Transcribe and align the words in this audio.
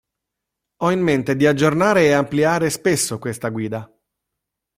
Ho 0.79 0.89
in 0.89 0.99
mente 1.03 1.35
di 1.35 1.45
aggiornare 1.45 2.05
e 2.05 2.11
ampliare 2.13 2.71
spesso 2.71 3.19
questa 3.19 3.49
guida. 3.49 3.87